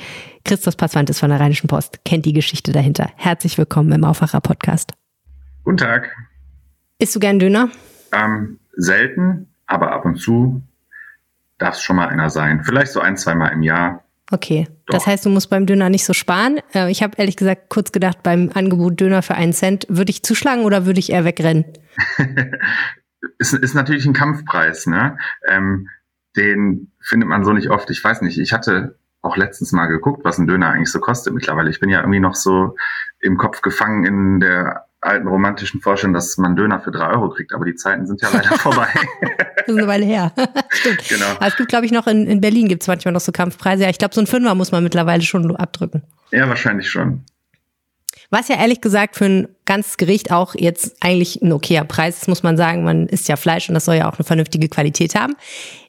Christoph 0.49 0.79
Passwantes 0.79 1.21
von 1.21 1.29
der 1.29 1.41
Rheinischen 1.41 1.69
Post 1.69 2.07
kennt 2.07 2.25
die 2.25 2.33
Geschichte 2.33 2.73
dahinter. 2.73 3.11
Herzlich 3.17 3.59
willkommen 3.59 3.93
im 3.93 4.03
Aufwacher 4.03 4.41
Podcast. 4.41 4.93
Guten 5.63 5.77
Tag. 5.77 6.11
Isst 6.99 7.15
du 7.15 7.21
gern 7.21 7.39
Döner? 7.39 7.69
Ähm, 8.13 8.59
selten, 8.73 9.49
aber 9.67 9.93
ab 9.93 10.07
und 10.07 10.17
zu 10.17 10.63
darf 11.59 11.75
es 11.75 11.83
schon 11.83 11.97
mal 11.97 12.09
einer 12.09 12.31
sein. 12.31 12.65
Vielleicht 12.65 12.93
so 12.93 13.01
ein, 13.01 13.19
zweimal 13.19 13.53
im 13.53 13.63
Jahr. 13.63 14.05
Okay, 14.31 14.67
Doch. 14.87 14.95
das 14.95 15.07
heißt, 15.07 15.27
du 15.27 15.29
musst 15.29 15.51
beim 15.51 15.67
Döner 15.67 15.91
nicht 15.91 16.07
so 16.07 16.15
sparen. 16.15 16.61
Äh, 16.73 16.91
ich 16.91 17.03
habe 17.03 17.19
ehrlich 17.19 17.37
gesagt 17.37 17.69
kurz 17.69 17.93
gedacht, 17.93 18.23
beim 18.23 18.51
Angebot 18.55 18.99
Döner 18.99 19.21
für 19.21 19.35
einen 19.35 19.53
Cent, 19.53 19.85
würde 19.91 20.09
ich 20.09 20.23
zuschlagen 20.23 20.65
oder 20.65 20.87
würde 20.87 20.99
ich 20.99 21.13
eher 21.13 21.27
wegrennen? 21.27 21.67
ist, 23.39 23.53
ist 23.53 23.75
natürlich 23.75 24.07
ein 24.07 24.15
Kampfpreis, 24.15 24.87
ne? 24.87 25.19
Ähm, 25.47 25.91
den 26.37 26.91
findet 27.03 27.29
man 27.29 27.45
so 27.45 27.53
nicht 27.53 27.69
oft. 27.69 27.91
Ich 27.91 28.03
weiß 28.03 28.23
nicht, 28.23 28.39
ich 28.39 28.55
hatte 28.55 28.97
auch 29.23 29.37
letztens 29.37 29.73
mal 29.73 29.87
geguckt, 29.87 30.25
was 30.25 30.39
ein 30.39 30.47
Döner 30.47 30.71
eigentlich 30.71 30.91
so 30.91 31.01
kostet 31.01 31.35
mittlerweile. 31.35 31.71
Ich 31.71 31.81
bin 31.81 31.91
ja 31.91 32.01
irgendwie 32.01 32.21
noch 32.21 32.35
so 32.35 32.77
im 33.21 33.37
Kopf 33.37 33.63
gefangen 33.63 34.05
in 34.05 34.41
der 34.41 34.87
alten 35.01 35.29
romantischen 35.29 35.81
Vorstellung, 35.81 36.15
dass 36.15 36.39
man 36.39 36.57
Döner 36.57 36.81
für 36.81 36.91
drei 36.91 37.09
Euro 37.09 37.31
kriegt, 37.31 37.53
aber 37.53 37.65
die 37.65 37.75
Zeiten 37.75 38.07
sind 38.07 38.21
ja 38.21 38.29
leider 38.33 38.51
vorbei. 38.59 38.89
das 39.57 39.69
ist 39.69 39.79
eine 39.79 39.87
Weile 39.87 40.05
her. 40.05 40.33
Stimmt. 40.71 41.09
Genau. 41.09 41.27
Aber 41.37 41.47
es 41.47 41.57
gibt, 41.57 41.69
glaube 41.69 41.87
ich, 41.87 41.93
noch 41.93 42.07
in, 42.07 42.27
in 42.27 42.41
Berlin 42.41 42.69
gibt 42.69 42.83
es 42.83 42.89
manchmal 42.89 43.13
noch 43.13 43.21
so 43.21 43.33
Kampfpreise. 43.33 43.85
Ja, 43.85 43.91
ich 43.91 43.99
glaube, 43.99 44.15
so 44.15 44.21
ein 44.21 44.27
Fünfer 44.27 44.55
muss 44.55 44.73
man 44.73 44.83
mittlerweile 44.83 45.23
schon 45.23 45.55
abdrücken. 45.57 46.03
Ja, 46.31 46.49
wahrscheinlich 46.49 46.91
schon. 46.91 47.25
Was 48.31 48.49
ja 48.49 48.57
ehrlich 48.57 48.81
gesagt 48.81 49.17
für 49.17 49.25
ein 49.25 49.49
ganzes 49.65 49.97
Gericht 49.97 50.31
auch 50.33 50.55
jetzt 50.55 50.97
eigentlich 51.01 51.41
ein 51.41 51.53
okayer 51.53 51.85
Preis 51.85 52.19
ist, 52.19 52.29
muss 52.29 52.43
man 52.43 52.57
sagen. 52.57 52.85
Man 52.85 53.07
isst 53.07 53.29
ja 53.29 53.37
Fleisch 53.37 53.69
und 53.69 53.75
das 53.75 53.87
soll 53.87 53.95
ja 53.95 54.09
auch 54.09 54.19
eine 54.19 54.25
vernünftige 54.25 54.69
Qualität 54.69 55.15
haben. 55.15 55.35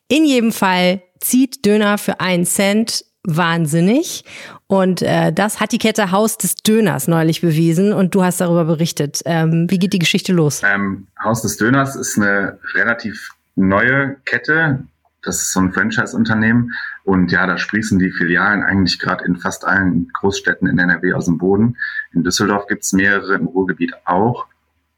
In 0.07 0.24
jedem 0.24 0.51
Fall 0.51 1.01
zieht 1.19 1.65
Döner 1.65 1.98
für 1.98 2.21
einen 2.21 2.45
Cent 2.45 3.03
wahnsinnig. 3.23 4.23
Und 4.67 5.01
äh, 5.01 5.31
das 5.33 5.59
hat 5.59 5.71
die 5.71 5.77
Kette 5.77 6.11
Haus 6.11 6.38
des 6.38 6.55
Döners 6.55 7.07
neulich 7.07 7.41
bewiesen 7.41 7.93
und 7.93 8.15
du 8.15 8.23
hast 8.23 8.41
darüber 8.41 8.65
berichtet. 8.65 9.21
Ähm, 9.25 9.67
wie 9.69 9.79
geht 9.79 9.93
die 9.93 9.99
Geschichte 9.99 10.33
los? 10.33 10.61
Ähm, 10.63 11.07
Haus 11.23 11.41
des 11.41 11.57
Döners 11.57 11.95
ist 11.95 12.17
eine 12.17 12.59
relativ 12.73 13.31
neue 13.55 14.15
Kette. 14.25 14.83
Das 15.21 15.41
ist 15.41 15.51
so 15.51 15.59
ein 15.59 15.73
Franchise-Unternehmen. 15.73 16.71
Und 17.03 17.31
ja, 17.31 17.45
da 17.45 17.57
sprießen 17.57 17.99
die 17.99 18.11
Filialen 18.11 18.63
eigentlich 18.63 18.99
gerade 18.99 19.25
in 19.25 19.35
fast 19.35 19.65
allen 19.65 20.09
Großstädten 20.13 20.67
in 20.67 20.79
NRW 20.79 21.13
aus 21.13 21.25
dem 21.25 21.38
Boden. 21.38 21.77
In 22.13 22.23
Düsseldorf 22.23 22.67
gibt 22.67 22.83
es 22.83 22.93
mehrere, 22.93 23.35
im 23.35 23.47
Ruhrgebiet 23.47 23.93
auch. 24.05 24.47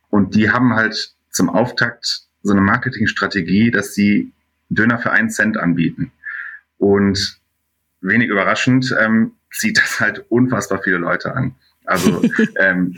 Und 0.10 0.36
die 0.36 0.52
haben 0.52 0.76
halt 0.76 1.16
zum 1.32 1.50
Auftakt 1.50 2.24
so 2.44 2.52
eine 2.52 2.62
Marketingstrategie, 2.62 3.72
dass 3.72 3.94
sie 3.94 4.32
Döner 4.70 5.00
für 5.00 5.12
einen 5.12 5.30
Cent 5.30 5.58
anbieten. 5.58 6.12
Und 6.78 7.41
wenig 8.02 8.30
überraschend 8.30 8.96
ähm, 9.00 9.34
zieht 9.52 9.78
das 9.78 10.00
halt 10.00 10.26
unfassbar 10.30 10.82
viele 10.84 10.98
Leute 10.98 11.36
an. 11.36 11.56
Also 11.86 12.22
ähm, 12.60 12.96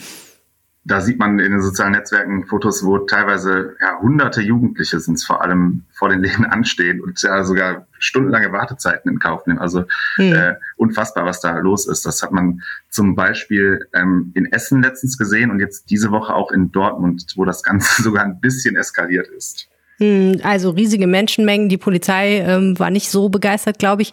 da 0.86 1.00
sieht 1.00 1.18
man 1.18 1.40
in 1.40 1.52
den 1.52 1.62
sozialen 1.62 1.94
Netzwerken 1.94 2.46
Fotos, 2.46 2.86
wo 2.86 2.98
teilweise 3.00 3.76
ja, 3.80 4.00
hunderte 4.02 4.42
Jugendliche 4.42 5.00
sind 5.00 5.14
es 5.16 5.24
vor 5.24 5.42
allem 5.42 5.86
vor 5.94 6.10
den 6.10 6.22
Läden 6.22 6.46
anstehen 6.46 7.00
und 7.00 7.22
ja 7.22 7.44
sogar 7.46 7.88
stundenlange 8.00 8.52
Wartezeiten 8.52 9.10
in 9.10 9.20
Kauf 9.20 9.48
nehmen. 9.48 9.60
Also 9.60 9.86
hm. 10.16 10.34
äh, 10.34 10.56
unfassbar, 10.76 11.26
was 11.26 11.40
da 11.40 11.58
los 11.58 11.88
ist. 11.88 12.06
Das 12.06 12.22
hat 12.22 12.34
man 12.34 12.62
zum 12.90 13.16
Beispiel 13.16 13.88
ähm, 13.94 14.32
in 14.36 14.52
Essen 14.52 14.84
letztens 14.84 15.18
gesehen 15.18 15.52
und 15.52 15.62
jetzt 15.62 15.90
diese 15.90 16.12
Woche 16.12 16.34
auch 16.34 16.52
in 16.52 16.72
Dortmund, 16.72 17.28
wo 17.38 17.46
das 17.46 17.64
Ganze 17.64 18.02
sogar 18.04 18.26
ein 18.26 18.42
bisschen 18.42 18.76
eskaliert 18.76 19.28
ist. 19.28 19.70
Hm, 20.00 20.42
also 20.44 20.72
riesige 20.72 21.08
Menschenmengen. 21.08 21.70
Die 21.70 21.78
Polizei 21.78 22.40
ähm, 22.40 22.78
war 22.78 22.90
nicht 22.90 23.10
so 23.10 23.30
begeistert, 23.30 23.80
glaube 23.80 24.02
ich. 24.02 24.12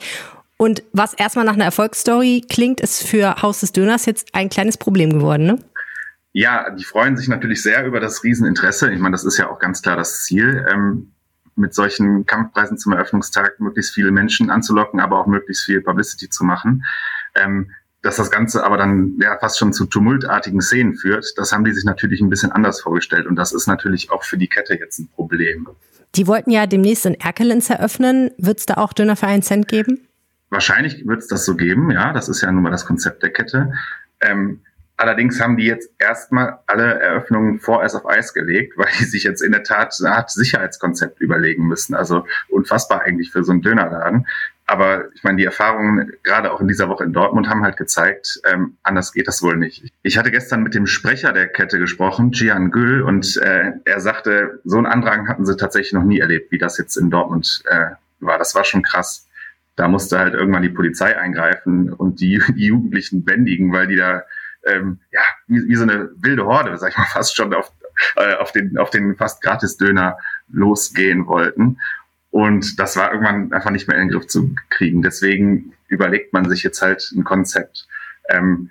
Und 0.61 0.83
was 0.93 1.15
erstmal 1.15 1.47
nach 1.47 1.55
einer 1.55 1.65
Erfolgsstory 1.65 2.45
klingt, 2.47 2.83
ist 2.83 3.03
für 3.03 3.41
Haus 3.41 3.61
des 3.61 3.73
Döners 3.73 4.05
jetzt 4.05 4.35
ein 4.35 4.51
kleines 4.51 4.77
Problem 4.77 5.09
geworden, 5.09 5.47
ne? 5.47 5.59
Ja, 6.33 6.69
die 6.69 6.85
freuen 6.85 7.17
sich 7.17 7.29
natürlich 7.29 7.63
sehr 7.63 7.87
über 7.87 7.99
das 7.99 8.23
Rieseninteresse. 8.25 8.93
Ich 8.93 8.99
meine, 9.01 9.13
das 9.13 9.25
ist 9.25 9.39
ja 9.39 9.49
auch 9.49 9.59
ganz 9.59 9.81
klar 9.81 9.97
das 9.97 10.25
Ziel, 10.25 10.67
ähm, 10.71 11.13
mit 11.57 11.73
solchen 11.73 12.27
Kampfpreisen 12.27 12.77
zum 12.77 12.93
Eröffnungstag 12.93 13.59
möglichst 13.59 13.95
viele 13.95 14.11
Menschen 14.11 14.51
anzulocken, 14.51 15.01
aber 15.01 15.19
auch 15.19 15.27
möglichst 15.27 15.65
viel 15.65 15.81
Publicity 15.81 16.29
zu 16.29 16.45
machen. 16.45 16.85
Ähm, 17.35 17.71
dass 18.03 18.17
das 18.17 18.31
Ganze 18.31 18.63
aber 18.63 18.77
dann 18.77 19.17
ja 19.19 19.39
fast 19.39 19.59
schon 19.59 19.73
zu 19.73 19.87
tumultartigen 19.87 20.61
Szenen 20.61 20.95
führt, 20.95 21.33
das 21.39 21.53
haben 21.53 21.65
die 21.65 21.73
sich 21.73 21.85
natürlich 21.85 22.21
ein 22.21 22.29
bisschen 22.29 22.53
anders 22.53 22.83
vorgestellt. 22.83 23.27
Und 23.27 23.37
das 23.37 23.53
ist 23.53 23.67
natürlich 23.67 24.11
auch 24.11 24.25
für 24.25 24.37
die 24.37 24.49
Kette 24.49 24.75
jetzt 24.79 24.99
ein 24.99 25.09
Problem. 25.09 25.69
Die 26.17 26.27
wollten 26.27 26.51
ja 26.51 26.67
demnächst 26.67 27.07
in 27.07 27.15
Erkelenz 27.15 27.71
eröffnen. 27.71 28.31
Wird 28.37 28.59
es 28.59 28.67
da 28.67 28.75
auch 28.75 28.93
Döner 28.93 29.17
für 29.17 29.27
einen 29.27 29.43
Cent 29.43 29.67
geben? 29.67 30.07
Wahrscheinlich 30.51 31.07
wird 31.07 31.21
es 31.21 31.29
das 31.29 31.45
so 31.45 31.57
geben, 31.57 31.91
ja. 31.91 32.13
Das 32.13 32.29
ist 32.29 32.43
ja 32.43 32.51
nun 32.51 32.63
mal 32.63 32.71
das 32.71 32.85
Konzept 32.85 33.23
der 33.23 33.31
Kette. 33.31 33.73
Ähm, 34.21 34.61
allerdings 34.97 35.41
haben 35.41 35.57
die 35.57 35.65
jetzt 35.65 35.91
erstmal 35.99 36.59
alle 36.67 37.01
Eröffnungen 37.01 37.61
vorerst 37.61 37.95
auf 37.95 38.07
Eis 38.07 38.35
gelegt, 38.35 38.75
weil 38.77 38.89
die 38.99 39.05
sich 39.05 39.23
jetzt 39.23 39.43
in 39.43 39.53
der 39.53 39.63
Tat 39.63 39.97
eine 40.01 40.15
Art 40.15 40.31
Sicherheitskonzept 40.31 41.21
überlegen 41.21 41.67
müssen. 41.67 41.95
Also 41.95 42.27
unfassbar 42.49 43.03
eigentlich 43.03 43.31
für 43.31 43.45
so 43.45 43.53
einen 43.53 43.63
Dönerladen. 43.63 44.27
Aber 44.67 45.13
ich 45.15 45.25
meine, 45.25 45.37
die 45.37 45.45
Erfahrungen 45.45 46.13
gerade 46.23 46.53
auch 46.53 46.61
in 46.61 46.69
dieser 46.69 46.89
Woche 46.89 47.03
in 47.03 47.13
Dortmund 47.13 47.49
haben 47.49 47.65
halt 47.65 47.77
gezeigt, 47.77 48.41
ähm, 48.45 48.77
anders 48.85 49.13
geht 49.13 49.27
das 49.27 49.43
wohl 49.43 49.57
nicht. 49.57 49.93
Ich 50.03 50.17
hatte 50.17 50.31
gestern 50.31 50.63
mit 50.63 50.75
dem 50.75 50.87
Sprecher 50.87 51.33
der 51.33 51.49
Kette 51.49 51.81
gesprochen, 51.81 52.31
Gian 52.31 52.71
Gül, 52.71 53.03
und 53.03 53.37
äh, 53.39 53.73
er 53.85 54.01
sagte, 54.01 54.61
so 54.65 54.77
einen 54.77 54.87
Andrang 54.87 55.27
hatten 55.27 55.45
sie 55.45 55.57
tatsächlich 55.57 55.93
noch 55.93 56.05
nie 56.05 56.21
erlebt, 56.21 56.53
wie 56.53 56.59
das 56.59 56.79
jetzt 56.79 56.97
in 56.97 57.11
Dortmund 57.11 57.63
äh, 57.69 57.87
war. 58.21 58.39
Das 58.39 58.55
war 58.55 58.63
schon 58.63 58.83
krass 58.83 59.27
da 59.81 59.89
musste 59.89 60.19
halt 60.19 60.35
irgendwann 60.35 60.61
die 60.63 60.69
Polizei 60.69 61.19
eingreifen 61.19 61.91
und 61.91 62.21
die, 62.21 62.39
die 62.55 62.67
Jugendlichen 62.67 63.25
bändigen, 63.25 63.73
weil 63.73 63.87
die 63.87 63.97
da 63.97 64.25
ähm, 64.67 65.01
ja 65.11 65.23
wie, 65.47 65.69
wie 65.69 65.75
so 65.75 65.85
eine 65.85 66.11
wilde 66.17 66.45
Horde, 66.45 66.77
sag 66.77 66.91
ich 66.91 66.99
mal, 66.99 67.05
fast 67.11 67.35
schon 67.35 67.55
auf, 67.55 67.73
äh, 68.17 68.35
auf 68.35 68.53
den 68.53 68.77
auf 68.77 68.91
den 68.91 69.17
fast 69.17 69.43
Gratis-Döner 69.43 70.19
losgehen 70.49 71.27
wollten. 71.27 71.79
Und 72.31 72.79
das 72.79 72.97
war 72.97 73.11
irgendwann 73.11 73.53
einfach 73.55 73.71
nicht 73.71 73.89
mehr 73.89 73.97
in 73.97 74.09
den 74.09 74.11
Griff 74.11 74.29
zu 74.29 74.55
kriegen. 74.69 75.01
Deswegen 75.03 75.73
überlegt 75.89 76.35
man 76.35 76.49
sich 76.49 76.63
jetzt 76.63 76.83
halt 76.83 77.11
ein 77.17 77.25
Konzept 77.25 77.89
ähm, 78.29 78.71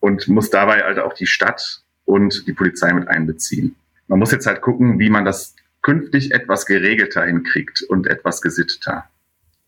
und 0.00 0.26
muss 0.26 0.48
dabei 0.48 0.80
halt 0.80 0.98
auch 0.98 1.12
die 1.12 1.26
Stadt 1.26 1.82
und 2.06 2.46
die 2.48 2.54
Polizei 2.54 2.92
mit 2.94 3.08
einbeziehen. 3.08 3.76
Man 4.08 4.18
muss 4.18 4.32
jetzt 4.32 4.46
halt 4.46 4.62
gucken, 4.62 4.98
wie 4.98 5.10
man 5.10 5.26
das 5.26 5.54
künftig 5.82 6.32
etwas 6.32 6.64
geregelter 6.64 7.24
hinkriegt 7.24 7.82
und 7.82 8.06
etwas 8.06 8.40
gesitteter. 8.40 9.04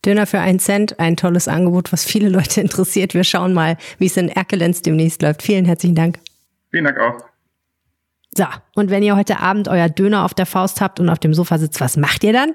Döner 0.05 0.25
für 0.27 0.39
einen 0.39 0.59
Cent, 0.59 0.99
ein 0.99 1.17
tolles 1.17 1.47
Angebot, 1.47 1.91
was 1.93 2.05
viele 2.05 2.29
Leute 2.29 2.61
interessiert. 2.61 3.13
Wir 3.13 3.23
schauen 3.23 3.53
mal, 3.53 3.77
wie 3.97 4.05
es 4.05 4.17
in 4.17 4.29
Erkelenz 4.29 4.81
demnächst 4.81 5.21
läuft. 5.21 5.41
Vielen 5.41 5.65
herzlichen 5.65 5.95
Dank. 5.95 6.19
Vielen 6.71 6.85
Dank 6.85 6.99
auch. 6.99 7.23
So, 8.35 8.45
und 8.73 8.89
wenn 8.89 9.03
ihr 9.03 9.15
heute 9.15 9.39
Abend 9.39 9.67
euer 9.67 9.89
Döner 9.89 10.25
auf 10.25 10.33
der 10.33 10.47
Faust 10.47 10.81
habt 10.81 10.99
und 10.99 11.09
auf 11.09 11.19
dem 11.19 11.35
Sofa 11.35 11.59
sitzt, 11.59 11.79
was 11.81 11.97
macht 11.97 12.23
ihr 12.23 12.33
dann? 12.33 12.53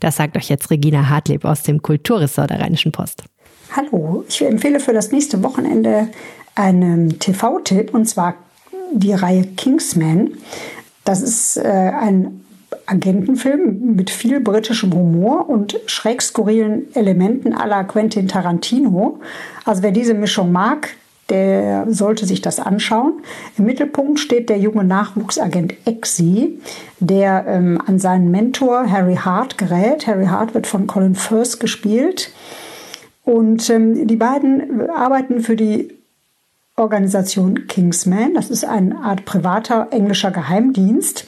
Das 0.00 0.16
sagt 0.16 0.36
euch 0.36 0.50
jetzt 0.50 0.70
Regina 0.70 1.08
Hartleb 1.08 1.46
aus 1.46 1.62
dem 1.62 1.80
Kulturressort 1.80 2.50
der 2.50 2.60
Rheinischen 2.60 2.92
Post. 2.92 3.24
Hallo, 3.74 4.24
ich 4.28 4.42
empfehle 4.42 4.80
für 4.80 4.92
das 4.92 5.12
nächste 5.12 5.42
Wochenende 5.42 6.08
einen 6.54 7.18
TV-Tipp 7.18 7.94
und 7.94 8.06
zwar 8.06 8.34
die 8.92 9.14
Reihe 9.14 9.44
Kingsman. 9.44 10.32
Das 11.04 11.22
ist 11.22 11.56
äh, 11.56 11.62
ein 11.62 12.43
Agentenfilm 12.86 13.94
mit 13.96 14.10
viel 14.10 14.40
britischem 14.40 14.92
Humor 14.92 15.48
und 15.48 15.78
schräg 15.86 16.22
skurrilen 16.22 16.94
Elementen 16.94 17.54
à 17.54 17.66
la 17.66 17.84
Quentin 17.84 18.28
Tarantino. 18.28 19.20
Also 19.64 19.82
wer 19.82 19.92
diese 19.92 20.14
Mischung 20.14 20.52
mag, 20.52 20.90
der 21.30 21.86
sollte 21.88 22.26
sich 22.26 22.42
das 22.42 22.60
anschauen. 22.60 23.14
Im 23.56 23.64
Mittelpunkt 23.64 24.20
steht 24.20 24.50
der 24.50 24.58
junge 24.58 24.84
Nachwuchsagent 24.84 25.74
Exi, 25.86 26.60
der 27.00 27.46
ähm, 27.48 27.80
an 27.86 27.98
seinen 27.98 28.30
Mentor 28.30 28.90
Harry 28.90 29.16
Hart 29.16 29.56
gerät. 29.56 30.06
Harry 30.06 30.26
Hart 30.26 30.54
wird 30.54 30.66
von 30.66 30.86
Colin 30.86 31.14
Firth 31.14 31.60
gespielt. 31.60 32.30
Und 33.24 33.70
ähm, 33.70 34.06
die 34.06 34.16
beiden 34.16 34.90
arbeiten 34.90 35.40
für 35.40 35.56
die 35.56 35.94
Organisation 36.76 37.66
Kingsman. 37.68 38.34
Das 38.34 38.50
ist 38.50 38.64
eine 38.64 38.96
Art 38.98 39.24
privater 39.24 39.88
englischer 39.92 40.30
Geheimdienst. 40.30 41.26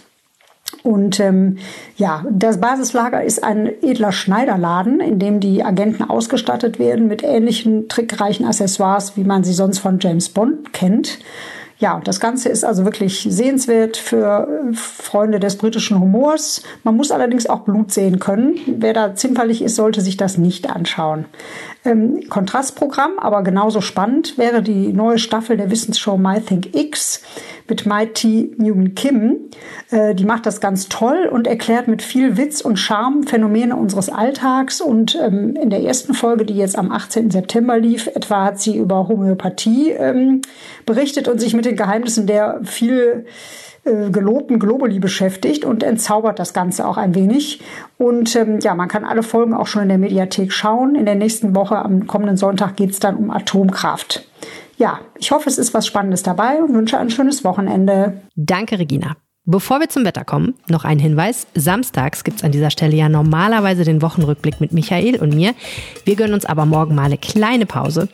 Und 0.82 1.20
ähm, 1.20 1.58
ja, 1.96 2.24
das 2.30 2.60
Basislager 2.60 3.22
ist 3.22 3.42
ein 3.42 3.66
edler 3.82 4.12
Schneiderladen, 4.12 5.00
in 5.00 5.18
dem 5.18 5.40
die 5.40 5.64
Agenten 5.64 6.04
ausgestattet 6.04 6.78
werden 6.78 7.08
mit 7.08 7.22
ähnlichen 7.22 7.88
trickreichen 7.88 8.46
Accessoires, 8.46 9.16
wie 9.16 9.24
man 9.24 9.44
sie 9.44 9.52
sonst 9.52 9.78
von 9.78 9.98
James 10.00 10.28
Bond 10.28 10.72
kennt. 10.72 11.18
Ja, 11.78 12.00
das 12.02 12.20
Ganze 12.20 12.48
ist 12.48 12.64
also 12.64 12.86
wirklich 12.86 13.26
sehenswert 13.28 13.98
für 13.98 14.48
äh, 14.48 14.74
Freunde 14.74 15.38
des 15.38 15.58
britischen 15.58 16.00
Humors. 16.00 16.62
Man 16.84 16.96
muss 16.96 17.10
allerdings 17.10 17.46
auch 17.46 17.60
Blut 17.60 17.92
sehen 17.92 18.18
können. 18.18 18.58
Wer 18.66 18.94
da 18.94 19.14
zimperlich 19.14 19.60
ist, 19.60 19.76
sollte 19.76 20.00
sich 20.00 20.16
das 20.16 20.38
nicht 20.38 20.70
anschauen. 20.70 21.26
Ähm, 21.86 22.28
Kontrastprogramm, 22.28 23.18
aber 23.18 23.42
genauso 23.42 23.80
spannend 23.80 24.36
wäre 24.36 24.62
die 24.62 24.92
neue 24.92 25.18
Staffel 25.18 25.56
der 25.56 25.70
Wissensshow 25.70 26.16
My 26.18 26.40
Think 26.40 26.74
X 26.74 27.22
mit 27.68 27.86
Mighty 27.86 28.52
Newman 28.56 28.94
Kim. 28.94 29.36
Äh, 29.90 30.14
die 30.14 30.24
macht 30.24 30.46
das 30.46 30.60
ganz 30.60 30.88
toll 30.88 31.28
und 31.30 31.46
erklärt 31.46 31.88
mit 31.88 32.02
viel 32.02 32.36
Witz 32.36 32.60
und 32.60 32.76
Charme 32.76 33.24
Phänomene 33.24 33.76
unseres 33.76 34.08
Alltags. 34.08 34.80
Und 34.80 35.16
ähm, 35.20 35.56
in 35.56 35.70
der 35.70 35.82
ersten 35.82 36.14
Folge, 36.14 36.44
die 36.44 36.56
jetzt 36.56 36.76
am 36.76 36.90
18. 36.90 37.30
September 37.30 37.78
lief, 37.78 38.08
etwa 38.08 38.44
hat 38.44 38.60
sie 38.60 38.76
über 38.76 39.08
Homöopathie 39.08 39.90
ähm, 39.92 40.42
berichtet 40.84 41.28
und 41.28 41.40
sich 41.40 41.54
mit 41.54 41.64
den 41.64 41.76
Geheimnissen 41.76 42.26
der 42.26 42.60
viel 42.64 43.26
äh, 43.86 44.10
gelobten 44.10 44.58
Globuli 44.58 44.98
beschäftigt 44.98 45.64
und 45.64 45.82
entzaubert 45.82 46.38
das 46.38 46.52
Ganze 46.52 46.86
auch 46.86 46.96
ein 46.96 47.14
wenig. 47.14 47.60
Und 47.98 48.34
ähm, 48.36 48.58
ja, 48.60 48.74
man 48.74 48.88
kann 48.88 49.04
alle 49.04 49.22
Folgen 49.22 49.54
auch 49.54 49.66
schon 49.66 49.82
in 49.82 49.88
der 49.88 49.98
Mediathek 49.98 50.52
schauen. 50.52 50.94
In 50.94 51.06
der 51.06 51.14
nächsten 51.14 51.54
Woche, 51.54 51.76
am 51.76 52.06
kommenden 52.06 52.36
Sonntag, 52.36 52.76
geht 52.76 52.90
es 52.90 53.00
dann 53.00 53.16
um 53.16 53.30
Atomkraft. 53.30 54.28
Ja, 54.76 55.00
ich 55.18 55.30
hoffe, 55.30 55.48
es 55.48 55.58
ist 55.58 55.72
was 55.72 55.86
Spannendes 55.86 56.22
dabei 56.22 56.62
und 56.62 56.74
wünsche 56.74 56.98
ein 56.98 57.10
schönes 57.10 57.44
Wochenende. 57.44 58.20
Danke, 58.34 58.78
Regina. 58.78 59.16
Bevor 59.48 59.78
wir 59.78 59.88
zum 59.88 60.04
Wetter 60.04 60.24
kommen, 60.24 60.54
noch 60.66 60.84
ein 60.84 60.98
Hinweis. 60.98 61.46
Samstags 61.54 62.24
gibt 62.24 62.38
es 62.38 62.44
an 62.44 62.50
dieser 62.50 62.70
Stelle 62.70 62.96
ja 62.96 63.08
normalerweise 63.08 63.84
den 63.84 64.02
Wochenrückblick 64.02 64.60
mit 64.60 64.72
Michael 64.72 65.20
und 65.20 65.36
mir. 65.36 65.54
Wir 66.04 66.16
gönnen 66.16 66.34
uns 66.34 66.44
aber 66.44 66.66
morgen 66.66 66.96
mal 66.96 67.04
eine 67.04 67.16
kleine 67.16 67.64
Pause. 67.64 68.08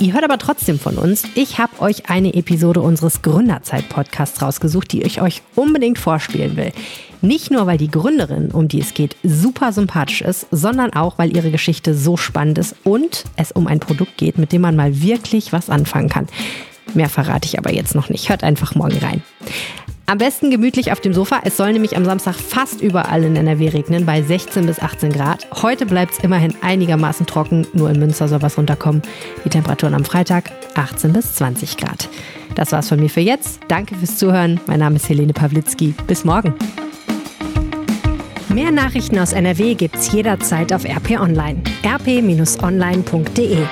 Ihr 0.00 0.12
hört 0.12 0.24
aber 0.24 0.38
trotzdem 0.38 0.80
von 0.80 0.98
uns. 0.98 1.22
Ich 1.36 1.58
habe 1.58 1.80
euch 1.80 2.10
eine 2.10 2.34
Episode 2.34 2.80
unseres 2.80 3.22
Gründerzeit-Podcasts 3.22 4.42
rausgesucht, 4.42 4.90
die 4.90 5.02
ich 5.02 5.22
euch 5.22 5.42
unbedingt 5.54 6.00
vorspielen 6.00 6.56
will. 6.56 6.72
Nicht 7.20 7.52
nur, 7.52 7.68
weil 7.68 7.78
die 7.78 7.90
Gründerin, 7.90 8.50
um 8.50 8.66
die 8.66 8.80
es 8.80 8.92
geht, 8.92 9.14
super 9.22 9.72
sympathisch 9.72 10.22
ist, 10.22 10.48
sondern 10.50 10.92
auch, 10.94 11.16
weil 11.16 11.36
ihre 11.36 11.52
Geschichte 11.52 11.94
so 11.94 12.16
spannend 12.16 12.58
ist 12.58 12.74
und 12.82 13.22
es 13.36 13.52
um 13.52 13.68
ein 13.68 13.78
Produkt 13.78 14.16
geht, 14.16 14.36
mit 14.36 14.50
dem 14.50 14.62
man 14.62 14.74
mal 14.74 15.00
wirklich 15.00 15.52
was 15.52 15.70
anfangen 15.70 16.08
kann. 16.08 16.26
Mehr 16.94 17.08
verrate 17.08 17.46
ich 17.46 17.56
aber 17.56 17.72
jetzt 17.72 17.94
noch 17.94 18.08
nicht. 18.08 18.28
Hört 18.28 18.42
einfach 18.42 18.74
morgen 18.74 18.98
rein. 18.98 19.22
Am 20.12 20.18
besten 20.18 20.50
gemütlich 20.50 20.92
auf 20.92 21.00
dem 21.00 21.14
Sofa. 21.14 21.40
Es 21.42 21.56
soll 21.56 21.72
nämlich 21.72 21.96
am 21.96 22.04
Samstag 22.04 22.34
fast 22.34 22.82
überall 22.82 23.24
in 23.24 23.34
NRW 23.34 23.70
regnen, 23.70 24.04
bei 24.04 24.20
16 24.20 24.66
bis 24.66 24.78
18 24.78 25.10
Grad. 25.10 25.46
Heute 25.62 25.86
bleibt 25.86 26.12
es 26.12 26.18
immerhin 26.18 26.54
einigermaßen 26.60 27.24
trocken, 27.24 27.66
nur 27.72 27.88
in 27.88 27.98
Münster 27.98 28.28
soll 28.28 28.42
was 28.42 28.58
runterkommen. 28.58 29.00
Die 29.42 29.48
Temperaturen 29.48 29.94
am 29.94 30.04
Freitag 30.04 30.52
18 30.74 31.14
bis 31.14 31.36
20 31.36 31.78
Grad. 31.78 32.10
Das 32.56 32.72
war's 32.72 32.90
von 32.90 33.00
mir 33.00 33.08
für 33.08 33.20
jetzt. 33.20 33.60
Danke 33.68 33.94
fürs 33.94 34.18
Zuhören. 34.18 34.60
Mein 34.66 34.80
Name 34.80 34.96
ist 34.96 35.08
Helene 35.08 35.32
Pawlitzki. 35.32 35.94
Bis 36.06 36.26
morgen. 36.26 36.52
Mehr 38.50 38.70
Nachrichten 38.70 39.18
aus 39.18 39.32
NRW 39.32 39.76
gibt's 39.76 40.12
jederzeit 40.12 40.74
auf 40.74 40.84
RP 40.84 41.18
Online. 41.18 41.62
rp-online.de 41.86 43.66